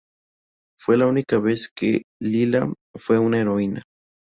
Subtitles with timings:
[0.79, 3.83] Fue la única vez que Lilah fue una heroína.